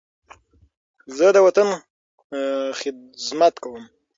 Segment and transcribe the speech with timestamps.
[1.17, 1.69] زه د وطن
[2.79, 3.83] خدمت کوم.